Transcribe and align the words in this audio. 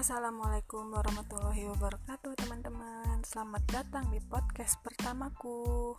Assalamualaikum 0.00 0.96
warahmatullahi 0.96 1.68
wabarakatuh 1.76 2.32
teman-teman. 2.32 3.20
Selamat 3.20 3.60
datang 3.68 4.08
di 4.08 4.16
podcast 4.24 4.80
pertamaku. 4.80 5.92